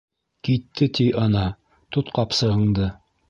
[0.47, 1.43] -Китте ти ана,
[1.97, 2.89] тот ҡапсығыңды.